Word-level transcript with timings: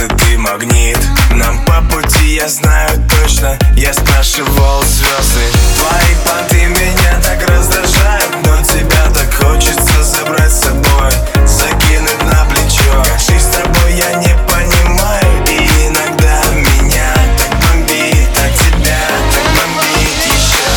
сердце 0.00 0.16
ты 0.16 0.38
магнит. 0.38 0.98
Нам 1.32 1.58
по 1.64 1.80
пути, 1.82 2.34
я 2.34 2.48
знаю 2.48 2.90
точно 3.08 3.58
Я 3.76 3.92
спрашивал 3.92 4.82
звезды. 4.82 5.44
Твои 5.76 6.14
понты 6.24 6.66
меня 6.66 7.20
так 7.22 7.48
раздражают 7.48 8.30
Но 8.44 8.62
тебя 8.62 9.04
так 9.14 9.32
хочется 9.34 10.02
забрать 10.02 10.52
с 10.52 10.60
собой 10.60 11.12
Закинуть 11.46 12.22
на 12.24 12.44
плечо. 12.46 13.02
Как 13.04 13.18
жить 13.18 13.42
с 13.42 13.56
тобой 13.56 13.92
я 13.94 14.12
не 14.14 14.34
понимаю 14.48 15.44
И 15.46 15.86
иногда 15.86 16.42
меня 16.52 17.14
так 17.38 17.50
бомбит 17.60 18.28
Так 18.34 18.52
тебя 18.54 19.00
так 19.32 19.44
бомбит 19.54 20.20
еще. 20.26 20.68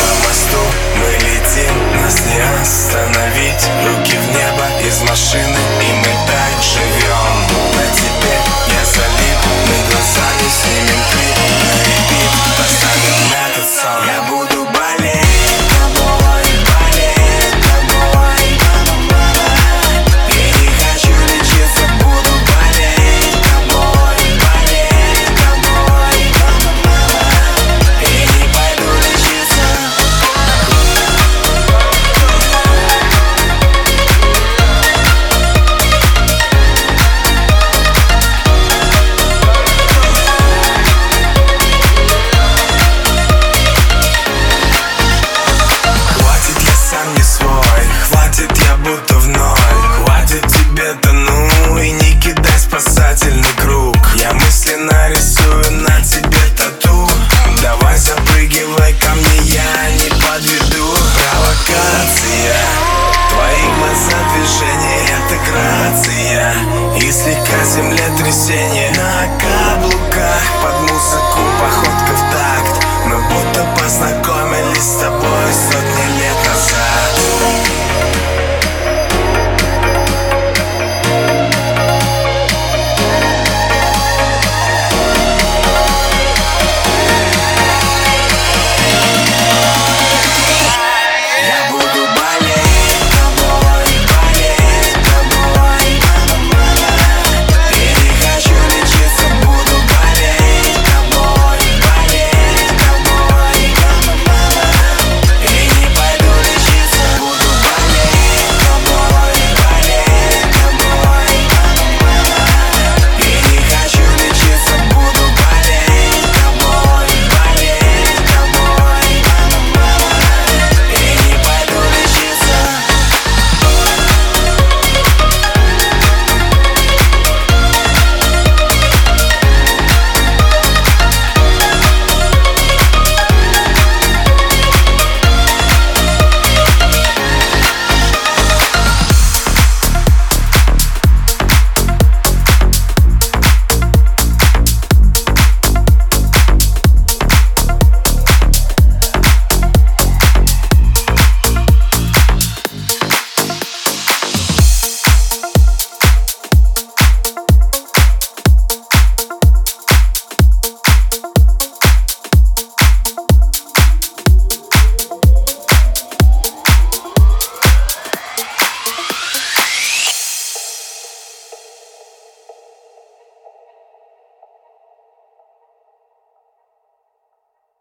По 0.00 0.26
мосту 0.26 0.62
мы 0.96 1.12
летим, 1.24 2.02
нас 2.02 2.20
не 2.26 2.40
остановить. 2.60 3.64
Руки 3.86 4.16
в 4.16 4.28
небо 4.34 4.66
из 4.86 5.00
машины 5.08 5.58
и 5.80 6.01
И 67.02 67.10
слегка 67.10 67.64
землетрясение 67.64 68.90
на 68.90 69.26
каблуках 69.40 70.42
под 70.62 70.80
музыку 70.82 71.21